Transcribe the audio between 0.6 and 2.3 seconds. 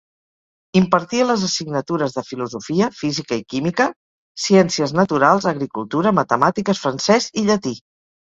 Impartia les assignatures de